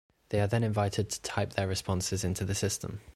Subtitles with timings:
[0.29, 3.01] They are then invited to type their responses into the system.